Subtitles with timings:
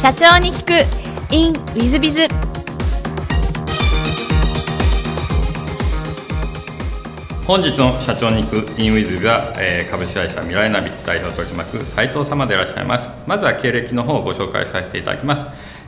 [0.00, 1.34] 社長に聞く。
[1.34, 2.28] In ウィズビズ
[7.44, 13.08] 本日の社長に行くインウィズが、えー株式会社未来ナビ代表取締役斉藤様でいらっしゃいます。
[13.26, 15.42] まずは経歴の方をご紹介させていただきます、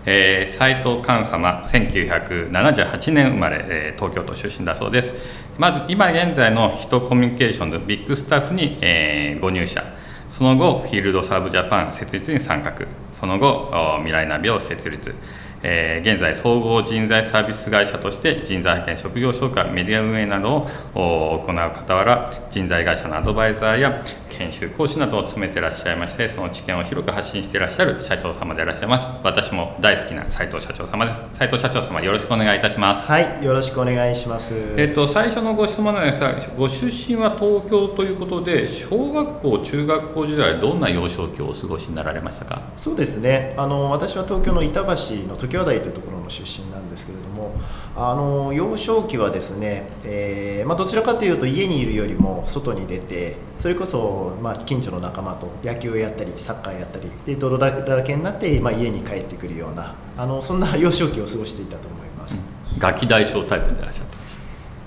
[0.07, 5.15] えー、斉藤寛様1978年生まれ、えー東京都出身だそうです。
[5.57, 10.00] まず今現在のヒトコミュニケーションズビッグスタッフに、えーご入社。
[10.41, 12.75] その後フィールドサーブジャパン設立に参画。
[13.13, 15.15] その後未来ナビを設立。
[15.63, 34.55] えー現在総合人材サービス会社として人材派遣職業紹介メディア運営などを行う傍ら人材会社のアドバイザーや研修講師などを務めていらっしゃいましてその知見を広く発信していらっしゃる社長様でいらっしゃいます私も大好きな斉藤社長様です斉藤社長様よろしくお願いいたしますはい、よろしくお願いします。
[34.77, 42.63] えっと、最初のご質問なんですが、ご出身は東京ということで、小学校、中学校時代、どんな幼少期をお過ごしになられましたか？
[42.77, 43.55] そうですね。
[43.57, 44.89] あの私は東京の板橋
[45.29, 47.53] の時和台というところの出身なんですけれども、
[47.97, 62.41] あの幼少期はですね、えーまあどちらかというと家にいるよりも外に出て、それこそまあ近所の仲間と野球をやったりサッカーやったり、で泥だらけになってまあ家に帰ってくるようなあのそんな 幼少期を過ごしていたと思います。
[62.79, 64.41] ガキ大将タイプでいらっしゃったんです。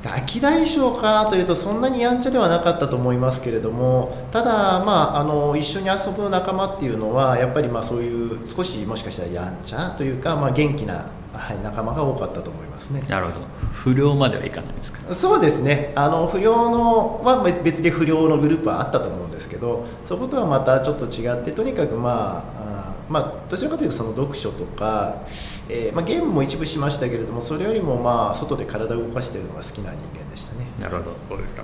[0.04, 13.04] ガキ大将かというとそんなにやんちゃではなかったと思いますけれどもただ、まあ、あの一緒に遊ぶ仲間っていうのはやっぱりまあそういう少しもしかしたらやんちゃというか、まあ、元気な、はい、仲間が多かったと思いますね。
[13.10, 13.46] なるほど。
[13.72, 15.14] 不良まではいかないですか？
[15.14, 25.18] そうですねあの不良のは別で不良のグループはあったと思うんですけどそことはまたちょっと違ってとにかくまああーまあ、どちらかというとその読書とか、
[25.68, 30.66] えーまあ、ゲームも一部しましたけれどもそれよりもまあ外で体を動かしているのが好きな人間でしたね。
[30.80, 31.16] なるほど。
[31.30, 31.64] そうですか。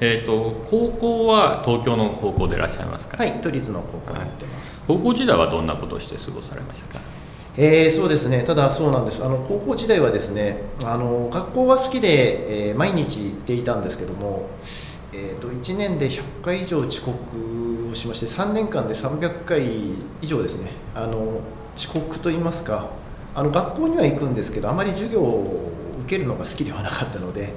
[0.00, 3.16] えっ、と、高校は東京の高校でいらっしゃいますか？
[3.16, 4.82] はい、都立の高校に行ってます。
[4.86, 7.00] 高校時代はどんなことをして過ごされましたか？
[7.56, 14.48] えーそうですね、ただそうなんです、あの高校時代はですね、あの学校は好きで、えー毎日行っていたんですけども、
[15.12, 19.62] えー、と1年で100回以上遅刻をしまして、3年間で300回
[20.20, 21.42] 以上ですね、あの
[21.76, 22.90] 遅刻といいますか、
[23.36, 25.70] あの学校には行くんですけど、あまり授業を
[26.06, 27.52] 受けるのが好きではなかったので、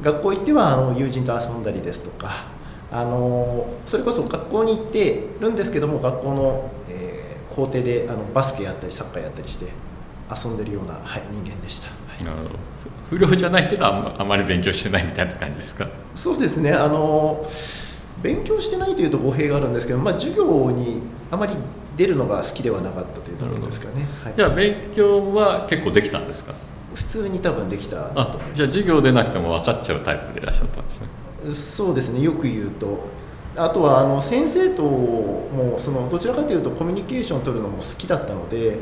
[0.00, 2.46] 学校行ってはあの友人と遊んだりですとか、
[2.90, 6.70] あのそれこそ学校に行ってるんですけども学校の、
[7.54, 9.66] 校庭であのバスケやったりサッカーやったりして
[10.30, 12.48] 遊んでるような、はい、人間でした、はい。
[13.10, 15.86] 不不良じゃないけどあんまあまり勉強してないみたいな感じですか？
[16.14, 16.72] そうですね。
[16.72, 17.46] あの
[18.22, 21.52] 勉強してないというと語弊があるんですけど、まあ、授業にあまり
[21.96, 24.34] 出るのが好きではなかったというところですかね、はい。
[24.34, 26.54] じゃあ勉強は結構できたんですか？
[26.94, 31.06] 普通に多分できたとあじゃあ授業でなくても分かっちゃうタイプでいらっしゃったんですね。
[31.52, 32.20] そうですね。
[32.20, 33.00] よく言うと
[33.56, 38.78] あとはあの先生ともそのどちらかというとコミュニケーションを取るのも好きだったので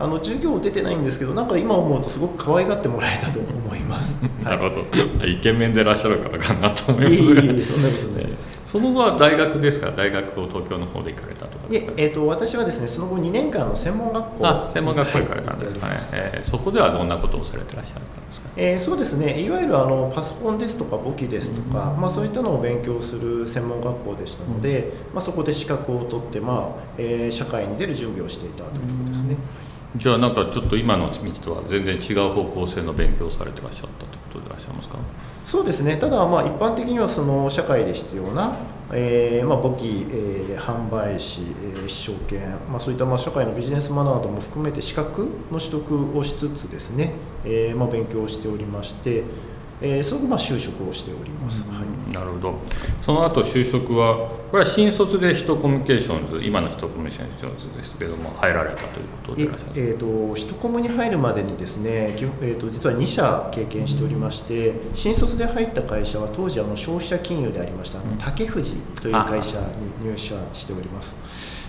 [0.00, 4.18] あの授業出てないんですけどなんか今思うとすごく可愛がってもらえたと思います。
[4.42, 5.26] なるほど。
[5.26, 7.14] イケメンでいらっしゃるからかなと思います。
[7.14, 7.20] いえ
[7.52, 8.50] いいえそんなことないです。
[8.64, 9.86] その後は大学ですか？
[9.86, 11.66] ら大学を東京の方で行かれたとか。
[11.70, 18.48] いえ、えー、と私はですねその後2年間の専門学校あ専門学校行かれたんですかね、はいえーそこではどんなことをされてらっしゃるんですか？
[18.56, 19.42] えーそうですね。
[19.42, 29.36] いわゆるあのパソコンですとか簿記ですとか、まあ、そういったのを勉強する専門学校でしたので、まあ、そこで資格を取って、まあえー社会に出る準備をしていたというところですね。
[29.96, 34.98] じゃあなんかちょっと今の道とは全然違う方向性の勉強をされてらっしゃったということでいらっしゃいますか？
[35.44, 35.96] そうですね。
[35.96, 38.56] ただまあ一般的にはその社会で必要な、
[38.92, 47.12] えーまあ、簿記、えー販売士、えー証券、まあ、そういったまあ社会のビジネスマナーなども含めて資格の取得をしつつですね、
[47.44, 49.24] えーまあ、勉強をしておりまして、
[49.80, 51.66] えーその後まあ就職をしております。
[51.68, 52.12] はい。
[52.12, 52.54] なるほど。
[53.02, 59.72] その後就職はこれは新卒でヒトコミュニケーションズ今のヒトコミュニケーションズですけれども入られたということでいらっしゃる。
[59.76, 68.18] ええー、と一コムに入るまでにですね、えー、と実は2社経験しておりまして新卒で入った会社は当時あの消費者金融でありましたうん。
[68.18, 69.60] 竹藤という会社
[70.02, 71.16] に入社しております。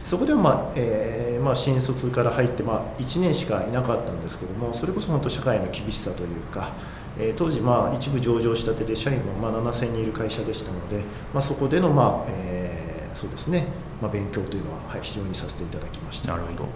[0.03, 6.74] そこでは、まあえーまあ、新卒から入って、まあ、1年しかいなかったんですけどもそれこそ本当社会の厳しさというか、
[7.19, 11.03] えー当時、まあ、一部上場したてで社員もまあ7000人いる会社でしたので、
[11.33, 13.65] まあ、そこでの、まあえーそうですね
[14.01, 16.29] まあ、勉強というのは、はい、非常にさせていただきました。
[16.29, 16.69] なるほど。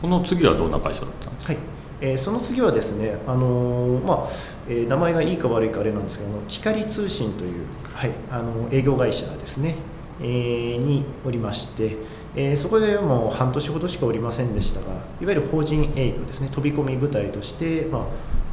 [0.00, 1.52] その次はどんな会社だったんですか？
[1.52, 1.62] はい。
[2.00, 4.28] えーその次はですね、あのーまあ
[4.68, 9.76] えー名前がいいか悪いかあれなんですけど光通信という、はい、あの営業会社ですね、
[10.20, 11.96] えーにおりまして、
[12.34, 14.86] えーそこでもう半年ほどしかおりませんでしたが
[15.20, 18.02] いわゆる法人営業ですね飛び込み部隊として、まあ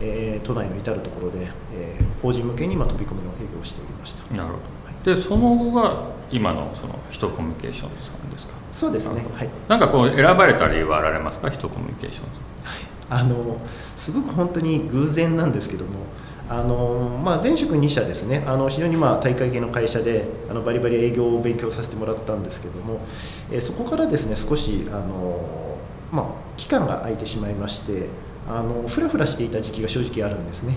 [0.01, 4.23] えー都内の至る所で、えー法人向けにまあ飛び込みの営業をしておりました。
[4.35, 4.53] なるほど。
[4.53, 4.59] は
[4.91, 8.53] いでその後が今のそのヒトコミュニケーションさんですか？
[8.73, 9.25] そうですね。
[9.33, 9.49] はい。
[9.69, 11.49] なんかこう選ばれた理由はあられますか？
[11.49, 12.25] ヒトコミュニケーション
[13.11, 13.57] あの
[13.97, 15.91] すごく本当に偶然なんですけども
[16.47, 18.43] あのまあ、前職2社ですね。
[18.47, 22.99] あの非常にまあ大会系の会社であのバリバリ営業を勉強させてもらったんですけども、
[23.51, 25.77] えそこからですね少しあの、
[26.11, 26.25] まあ、
[26.57, 28.09] 期間が空いてしまいまして
[28.49, 30.73] あのふらふらしていた時期が正直あるんですね。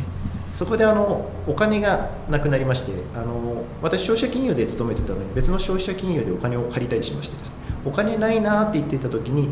[0.53, 7.57] そこであのお金がなくなりましてあの私消費者金融で勤めてたのに別の消費者金融でお金を借りたりしましてですね。
[7.85, 9.49] お金ないなって言ってた時に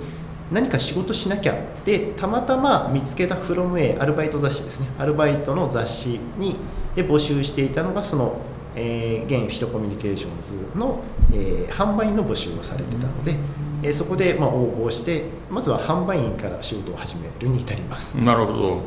[0.53, 4.89] 何か仕事しなきゃでたまたま見つけたフロム A アルバイト雑誌ですね。
[4.99, 6.57] アルバイトの雑誌に
[6.95, 8.37] で募集していたのがその、
[8.77, 11.01] えー、現ヒトコミュニケーションズの、
[11.33, 13.37] えー、販売の募集をされてたので、
[13.83, 18.15] えー、そこでまあ応募してまずは販売員から仕事を始めるに至ります。
[18.15, 18.83] なるほど。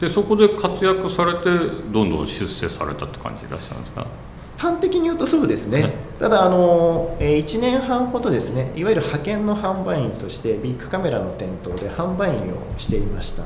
[0.00, 1.44] でそこで活躍されて
[1.90, 4.06] どんどん出世されたって感じでいらっしゃるんですか？
[4.58, 13.44] 端的に言うとそうですね、ただあの、え1年半ほどですねいわゆる派遣の販売員としてビッグカメラの店頭で販売員をしていました。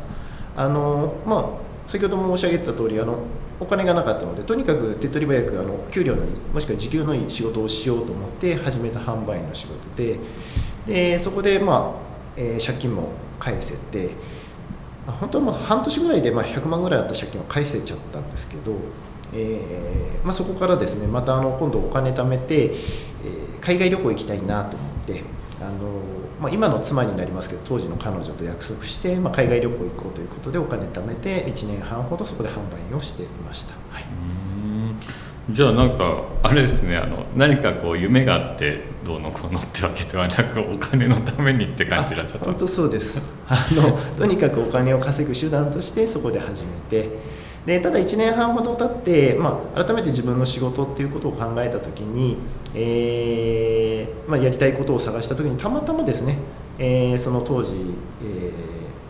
[0.56, 3.10] あの、まあ、先ほども申し上げた通りあり
[3.58, 10.18] お金がなかったのでとにかく手っ取り早くあの給料のいいもしくは時給のいい仕事をしようと思って始めた販売員の仕事で
[10.86, 12.00] でそこで、まあ
[12.36, 14.10] えー、借金も返せて
[15.06, 18.72] 本当はまあ半年ぐらいでまあ100万ぐらいあった借金は返せちゃったんですけど
[19.32, 25.22] えーまあ、そこからですねまたあの今度お金貯めて、えー、海外旅行行きたいなと思って
[25.60, 26.00] あの、
[26.40, 33.74] まあ、今の妻になりますけど当時の彼女と約束して、まあ、海外旅行行こうということでお金貯めて1年半ほどそこで販売をしていました。
[33.90, 34.39] はい
[35.52, 42.38] じゃあなんかあれですねあの何かこう夢があってどうのこうのってわけではなくお金のためにって感じだった。
[42.38, 43.20] 本当そうです。
[43.48, 47.40] あのとにかくお金を稼ぐ手段としてそこで始めて。
[47.66, 52.38] でただ1年半ほど経って、まあ、改めて自分の仕事っていうことを考えた時に、
[52.74, 56.38] えーまあ、やりたいことを探した時にたまたまですね、
[56.78, 57.72] えー、その当時、
[58.24, 58.52] え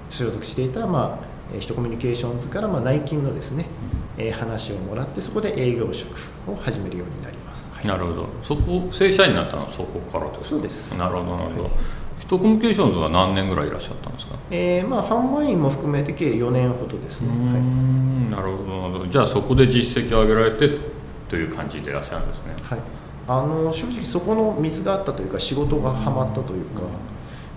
[0.08, 3.66] ー、所属していた、まあ、ヒトコミュニケーションズから、まあ、内勤のですね、
[4.20, 6.14] えー、話をもらってそこで営業職
[6.46, 8.28] を始めるようになります、はい、なるほど。
[8.42, 10.98] そこ正社員になったのはそこからですそうです。
[10.98, 11.72] なるほどなるほど、はい
[12.30, 20.78] トコミュニケーションズは何年ぐらいいらっしゃったんですか、えーまあ、販売員も含めて計4年ほどですね、はい、なるほどじゃあそこで実績を上げられて
[21.28, 22.80] という感じでいらっしゃるんですね、はい、
[23.26, 26.82] あの正直そこの水があったというか仕事がはまったというか、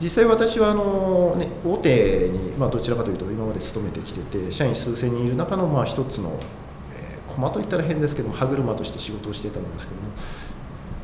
[0.04, 6.38] 実際私はあの、ね、大手に、まあ、どちらかというと今まで勤めてきてて社員数千人いる中のまあ一つの、
[6.94, 10.08] えー、駒といったら変ですけども歯車として仕事をしていたんですけども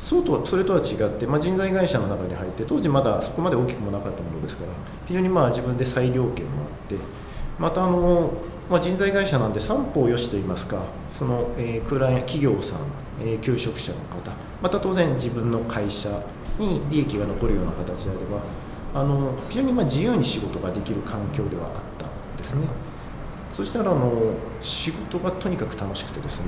[0.02, 4.72] そうとそれとは違って、まあ、人材会社の中に入って当時まだそこまで大きくもなかったものですから
[5.06, 6.96] 非常にまあ自分で裁量権もあって
[7.58, 8.32] またあの、
[8.68, 12.80] まあ、人材会社なんで三方よしといいますかその、えー、空欄や企業さん、
[13.22, 16.22] えー、求職者の方また当然自分の会社
[16.58, 18.42] に利益が残るような形であれば
[18.94, 22.66] あの非常にまあ自由に仕事ができる環境ではあったんですね。
[23.52, 26.46] そしたらあの仕事がとにかく楽しくてですね、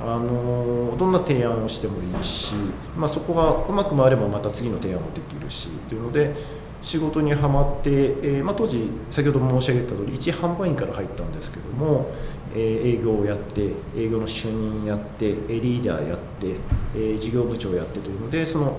[0.00, 2.54] あのどんな提案をしてもいいし、
[2.96, 6.34] まあ、そこがうまく回ればまた次の提案もできるしというので
[6.82, 12.06] 仕事にはまって、えー、まあ、当時先ほど申し上げた通り一販売員から入ったんですけども、
[12.54, 16.54] えー、営業をやって営業の主任やってリーダーやって、
[16.94, 18.78] えー、事業部長やってというのでその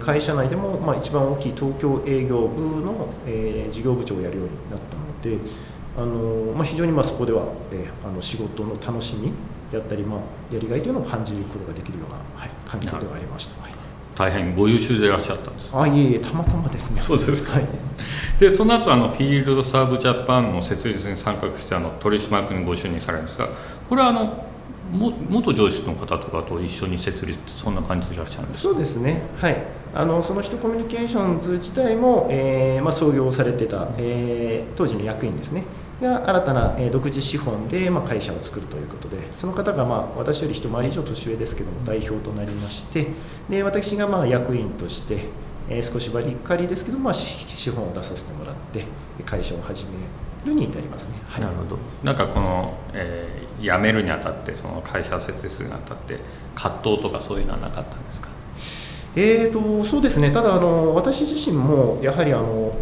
[0.00, 5.38] 会社内でも、まあ、一番大きい東京営業部の、えー、事業部長をやるようになったので
[5.96, 9.32] あの、まあ、非常にまあそこでは、えー、あの仕事の楽しみ
[9.70, 10.20] であったり、まあ、
[10.52, 13.72] やりがいというのを感じることができるような、はい、環境ではありました、はい、
[14.16, 15.70] 大変ご優秀でいらっしゃったんです。
[15.72, 17.00] あいえいえたまたまですね。
[17.02, 17.66] そうですか、はい、
[18.40, 23.48] でその後あのフィールドサーブジャパンの設立に参画してあの取締役にご就任されるんですが
[23.88, 24.44] これはあの
[24.90, 29.22] も元上司の方とかと一緒に設立ってそんな感じでいらっしゃるんですそうですね。
[29.38, 29.56] はい。
[29.94, 35.64] あのその人コミュニケーションズ自体も、えーまあ、創業されてた、えー、当時の役員ですね。
[36.00, 43.08] が新たな、え独自資本で、ま会社を作るということでその方が、まあ、私より一回り以上年上ですけども代表となりまして
[43.50, 45.24] で私がまあ役員として、
[45.68, 48.84] え少しばりかりですけど、まあ、資本を出させてもらって
[49.24, 49.90] 会社を始め
[50.46, 51.78] るに至りますね、はい、なるほど。
[52.04, 56.18] なんかこの、えー、辞めるにあたってその会社を設立するにあたって
[56.54, 58.28] 葛藤とかそういうのはなかったんですか？
[59.16, 60.30] えーとそうですね。
[60.30, 62.72] ただあの私自身もやはりあの、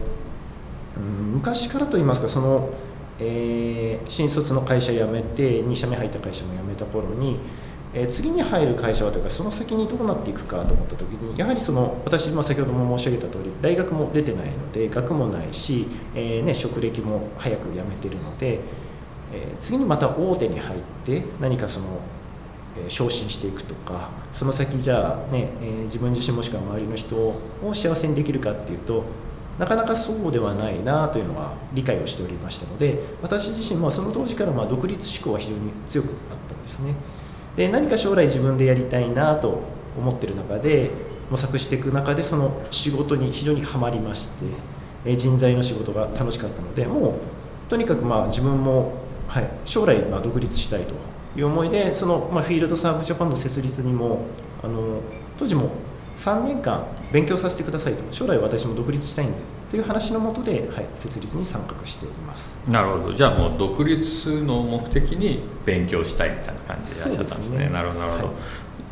[0.97, 2.71] うん、昔からといいますかその
[3.19, 7.39] えー、新卒の会社辞めて2社目入った会社も辞めた頃に、
[7.95, 18.61] えー、次に入る会社はというかその先にどうなっていくかと思った時にやはりその私、まあ、先ほども申し上げた通り大学も出てないので学もないし、えーね、職歴も早く辞めてるので、
[19.37, 21.87] え、次にまた大手に入って何かその、
[22.89, 27.41] 昇進していくとかその先じゃあね、え、自分自身もしくは周りの人を
[27.73, 29.05] 幸せにできるかっていうと
[29.59, 36.93] なかなかそうではないなというのは理解をしておりましたので私自身もその当時からま独立志向は非常に強くあったんですね。
[37.57, 39.63] で何か将来自分でやりたいなと
[39.97, 40.91] 思ってる中で
[41.31, 44.29] 模索していく中でその仕事に非常にはまりまし
[45.05, 47.15] て人材の仕事が楽しかったのでもう
[47.69, 48.93] とにかくまあ自分も、
[49.29, 50.95] はい、将来ま独立したいと
[51.39, 54.27] いう思いでその、まあ、フィールドサーブジャパンの設立にも
[54.63, 55.01] あの
[55.39, 55.71] 当時も
[56.17, 58.03] 3年間勉強させてくださいと。
[58.11, 59.35] 将来私も独立したいんで
[59.71, 62.57] という話のもとで、はい、設立に参画しています。
[62.69, 63.15] なるほど。
[63.15, 68.35] じゃあもう独立の目的に勉強したいみたいな感じでいらっしゃったんですね、ね、なるほどなるほど、はい、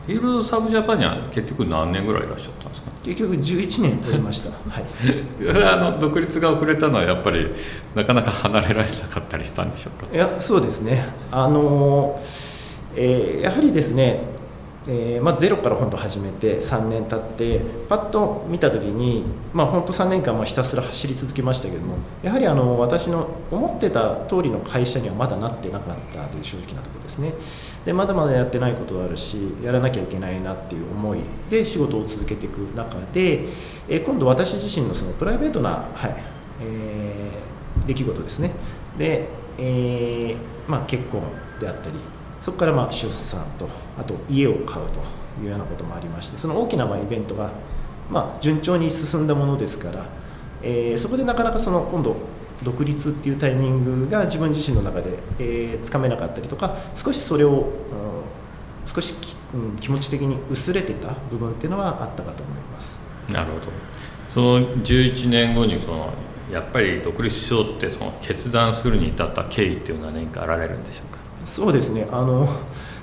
[0.07, 2.91] フィールドサブジャパンには結局何年ぐらいいらっしゃったんですか？
[3.05, 4.51] 結局11年おりました。
[4.69, 4.85] はい。
[5.67, 7.49] あの独立が遅れたのはやっぱり
[7.95, 10.15] なかなか離れられなかったりしたんでしょうか？
[10.15, 11.07] いやそうですね。
[11.31, 12.21] あの、
[12.97, 14.21] えー、やはりですね
[14.87, 19.25] えーまあ、ゼロから本当始めて3年経ってパッと見た時に、
[19.55, 27.33] まあ、本当3年間まひたすら走り続けましたけどもやはりあの私の思ってた通りの会社にはまだなってなかったという正直なところですね。
[27.87, 31.19] でまだまだやってないことはあるしやらなきゃいけないなっていう思い
[31.51, 33.45] で仕事を続けていく中で、
[33.89, 36.15] えー、今度私自身のそのプライベートな、はい
[36.63, 38.51] えー、出来事ですね。
[38.99, 40.37] で、えー
[40.71, 41.23] まあ、結婚
[41.61, 41.97] であったり
[42.45, 43.67] そこからまあ出産と
[43.99, 45.01] あと家を買うと
[45.43, 47.53] いうようなこともありましてその大きなまあイベントが
[48.11, 50.07] まあ順調に進んだものですから、
[50.63, 52.17] えー、そこでなかなかその今度
[52.63, 57.67] 独立っていうタイミングが自分自身の中で、えー、つかめなかったりとか少しそれを、うん、
[58.85, 63.01] 少しき、うん、気持ち的に薄れてた部分っていうのはあったかと思います。
[63.31, 63.63] なるほど。
[64.35, 66.13] その11年後にその
[66.53, 71.14] やっぱり独立しようってその決断するに至った経緯っていうのは何かあられるんでしょうか？
[71.45, 72.07] そうですね。
[72.11, 72.49] あの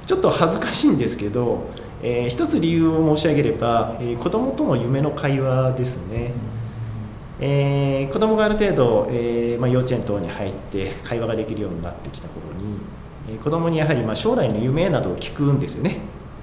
[0.05, 1.69] ちょっと恥ずかしいんですけど、
[2.01, 6.33] えー、一つ理由を申し上げれば、えー、子どもとの夢の会話ですね、
[7.39, 12.77] えー、子どもがある程度、えーまあ、幼稚園等に入って会話ができるようになってきた頃に、
[13.29, 15.99] えー、子どもにやはりまあ将来の夢などを聞くんですよね。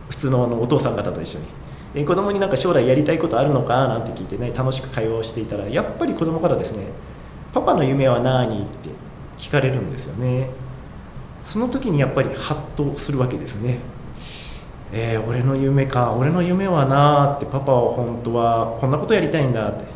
[0.09, 1.45] 普通のあのお父さん方と一緒に。
[1.95, 6.85] えー、子供になんか将来やりたいことあるのかなんて聞いてね楽しく会話をしていたらやっぱり子供からですね
[7.52, 8.90] 「パパの夢は何?」って
[9.38, 10.50] 聞かれるんですよね
[11.49, 13.78] その時にやっぱりハッとするわけですね。
[14.93, 16.12] えー、俺の夢か。
[16.12, 19.87] 俺の夢はなってパパは本当はこんなことやりたいんだって、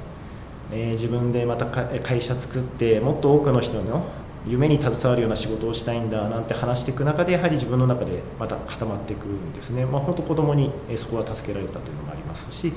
[0.72, 4.02] えー、自分でまた会社作ってもっと多くの人の
[4.46, 12.72] 夢に携わるような仕事をしたいんだなんて話していく中でやはり自分の中でまた固まっていくんですね、まあ、本当子供にそこは助けられたというのもありますし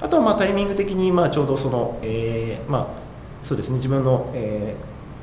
[0.00, 3.08] あとはまタイミング的にまあちょうどその、えー、まあ
[3.44, 3.76] そうですね。
[3.76, 4.74] 自分の、え、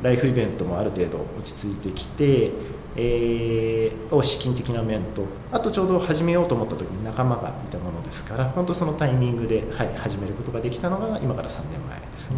[0.01, 2.51] ライフイベントもある程度落ち着いてきて
[2.97, 12.37] えー、資金的な面とあとちょうど始めようと思った時に仲間がいたものですから本当そのタイミングで、はい、始めることができたのが今から3年前ですね。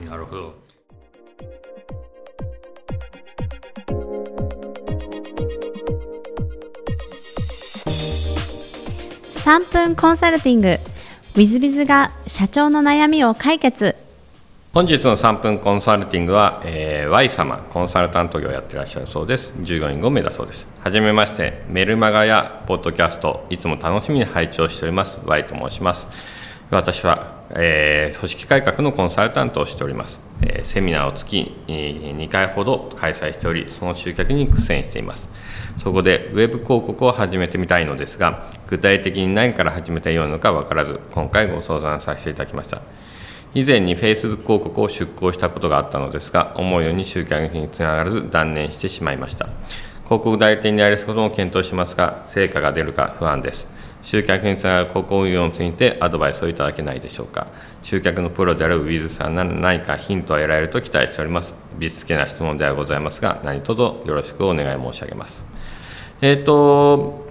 [0.00, 0.54] はい、なるほど。
[9.40, 10.78] 3分コンサルティング。
[11.34, 13.94] W i z b i z が社長の悩みを解決
[14.72, 19.50] 本日の3分コンサルティングは、えー、Y 様コンサルタント業をやってらっしゃるそうです。
[19.62, 20.68] 従業員5名だそうです。
[20.78, 26.06] はじめましてメルマガやポッドキャストいつも楽しみに拝聴しております Y と申します。
[26.70, 35.28] 私は、えー、組織改革のコンサルタントをしております、えー、セミナーを月2回ほど開催しておりその集客に苦戦しています。
[35.78, 42.82] そこでウェブ広告を始めてみたいのですが具体的に何から始めたらよいのか分からず今回ご相談させていただきました。
[43.54, 49.46] 以前に Facebook 広告を出稿したことがあったのですが、思うように集客につながらず断念してしまいました。
[50.04, 53.66] 広告代理店にやることも検討しますが、成果が出るか不安です。
[54.02, 57.48] 集客につながる広告運用についてアドバイスをいただけないでしょうか。
[57.82, 61.52] 集客のプロであるウィズさんなら何かヒントを得られると期待しております。
[61.78, 65.44] びつけな質問ではございますが、何卒よろしくお願い申し上げます。
[66.22, 67.29] えっ、ー、と、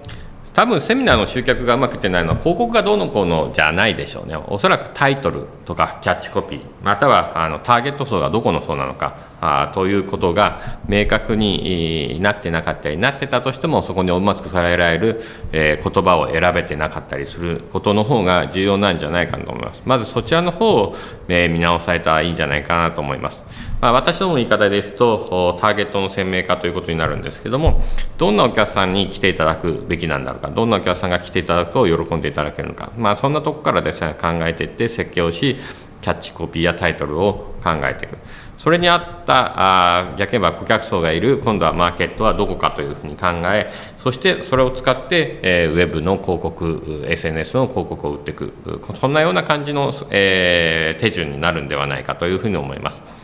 [0.54, 4.36] 多分セミナーの集客がうまくいってないのは広告がどうのこうのじゃないでしょうね。
[4.36, 19.82] おそらくタイトルとかキャッチコピーまたはあのターゲット層がどこの層なのかあということが明確になってなかったりなってたとしてもそこにうまくされられる、えー、言葉を選べてなかったりすることの方が重要なんじゃないかと思います。
[19.86, 20.96] まずそちらの方を、
[21.28, 23.42] えー、見直されたらいいんじゃないかなと思います。
[23.82, 27.82] まあ、私どもの言い方ですと、ターゲットの鮮明化ということになるんですけれども、
[28.18, 35.58] どんなお客さんに来ていただくべきなんだろうか、どんなお客さんが来ていただくと喜んでいただけるのか、まあ、そんなとこからですね、考えていって設計をし、
[36.02, 38.18] キャッチコピーやタイトルを考えていく
[38.58, 48.54] それに合ったあ逆に言えば顧客層がいる今度はマーケットはどこかというふうに考えそしてそれを使って、えー、ウェブの広告 SNS の広告を売っていく
[49.00, 53.19] そんなような感じの、えー、手順になるんではないかというふうに思います。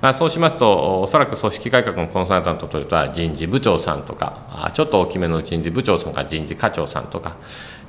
[0.00, 7.36] まあ、そうしますとおそらく組織改革のコンサルタントというとは人事部長さんとかちょっと大きめの人事部長さんか人事課長さんとか、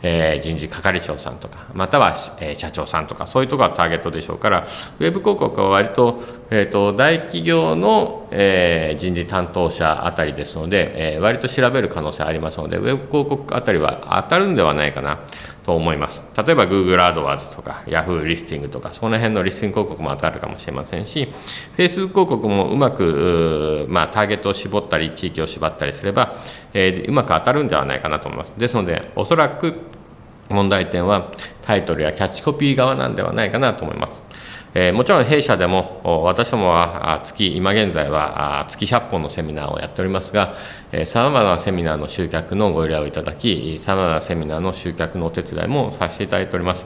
[0.01, 4.67] えー、人事係長さんとかまたは、え、社長さんとかそういうところがターゲットでしょうから
[4.99, 15.19] ウェブ広告は割と,、えーと、大企業の、えー、人事担当者あたりですので、えー、割と調べる可能性ありますのでウェブ広告あたりは当たるんではないかな
[15.67, 16.21] と思います。
[16.37, 21.27] 例えば Google AdWords とか Yahoo リスティングとか、その辺のリスティング広告も当たるかもしれませんし、
[21.75, 26.37] Facebook 広告もうまく、まあ、ターゲットを絞ったり、地域を縛ったりすれば、
[26.79, 28.53] えー、うまく当たるんではないかなと思います。
[28.55, 29.73] ですので、おそらく
[30.47, 31.31] 問題点は
[31.63, 34.21] タイトルやキャッチコピー側なんではないかなと思います。
[34.75, 40.53] えー、もちろん弊社でも私どもは月今現在は月100本のセミナーをやっておりますが
[41.05, 46.85] さまざまなセミナーの集客のご依頼をいただきさまざまなセミナーの集客のお手伝いもさせていただいております。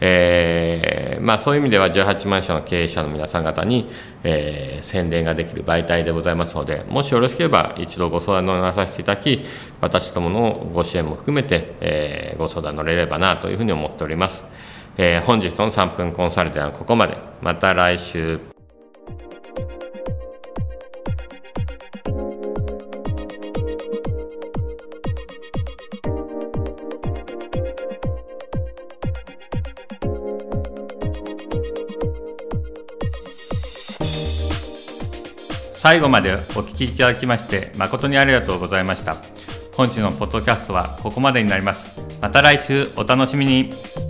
[0.00, 3.90] えーまあ、そういう意味では18万社の経営者の皆さん方に、
[4.24, 9.44] えー、宣伝ができる媒体でございますのでもしよろしければ一度ご相談乗らさせていただき
[9.80, 14.44] 私どものご支援も含めて、えー、ご相談乗れればなというふうに思っております。
[15.00, 17.16] え、本日の3分コンサルティはここまで。
[17.40, 18.57] また来週。
[35.78, 39.16] 最後までお聞きいただきまして誠にありがとうございました。
[39.76, 42.04] 本日のポッドキャストはここまでになります。
[42.20, 44.07] また来週お楽しみに。